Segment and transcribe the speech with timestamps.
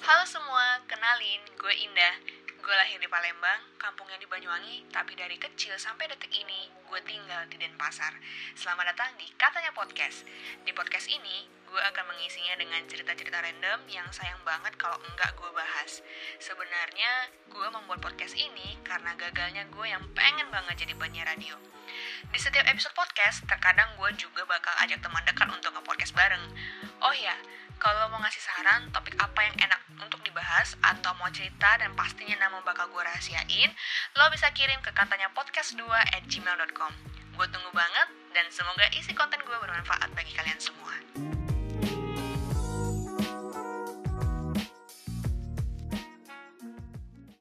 [0.00, 2.16] Halo semua, kenalin, gue Indah.
[2.64, 7.44] Gue lahir di Palembang, kampungnya di Banyuwangi, tapi dari kecil sampai detik ini, gue tinggal
[7.52, 8.16] di Denpasar.
[8.56, 10.24] Selamat datang di Katanya Podcast.
[10.64, 15.52] Di podcast ini, gue akan mengisinya dengan cerita-cerita random yang sayang banget kalau enggak gue
[15.52, 16.00] bahas.
[16.40, 21.60] Sebenarnya, gue membuat podcast ini karena gagalnya gue yang pengen banget jadi penyiar radio.
[22.30, 26.44] Di setiap episode podcast, terkadang gue juga bakal ajak teman dekat untuk nge-podcast bareng.
[27.02, 27.34] Oh ya,
[27.82, 32.38] kalau mau ngasih saran topik apa yang enak untuk dibahas atau mau cerita dan pastinya
[32.38, 33.74] nama bakal gue rahasiain,
[34.14, 36.92] lo bisa kirim ke katanya podcast2 at gmail.com.
[37.34, 40.71] Gue tunggu banget dan semoga isi konten gue bermanfaat bagi kalian semua.